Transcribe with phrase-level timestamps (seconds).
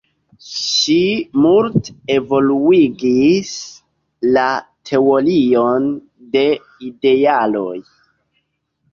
[0.43, 0.95] Ŝi
[1.41, 3.51] multe evoluigis
[4.37, 4.45] la
[4.91, 5.85] teorion
[6.37, 6.43] de
[6.89, 7.77] idealoj.